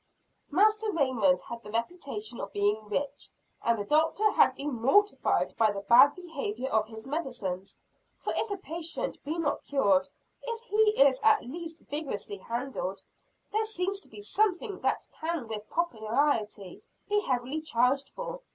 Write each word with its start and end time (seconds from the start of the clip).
Master 0.49 0.91
Raymond 0.91 1.41
had 1.43 1.61
the 1.61 1.69
reputation 1.69 2.39
of 2.41 2.51
being 2.51 2.89
rich, 2.89 3.29
and 3.63 3.77
the 3.77 3.83
Doctor 3.83 4.31
had 4.31 4.55
been 4.55 4.73
mortified 4.81 5.55
by 5.59 5.69
the 5.71 5.81
bad 5.81 6.15
behavior 6.15 6.69
of 6.69 6.87
his 6.87 7.05
medicines 7.05 7.77
for 8.17 8.33
if 8.35 8.49
a 8.49 8.57
patient 8.57 9.23
be 9.23 9.37
not 9.37 9.61
cured, 9.61 10.09
if 10.41 10.59
he 10.63 11.03
is 11.05 11.19
at 11.21 11.43
least 11.43 11.81
vigorously 11.83 12.37
handled, 12.37 13.03
there 13.51 13.63
seems 13.63 13.99
to 13.99 14.09
be 14.09 14.21
something 14.23 14.79
that 14.79 15.07
can 15.19 15.47
with 15.47 15.69
propriety 15.69 16.81
be 17.07 17.21
heavily 17.21 17.61
charged 17.61 18.09
for. 18.09 18.41